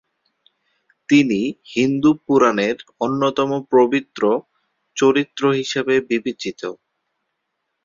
[1.09, 1.39] তিনি
[1.73, 4.21] হিন্দু পুরাণের অন্যতম পবিত্র
[4.97, 6.61] চরিত্র হিসেবে বিবেচিত।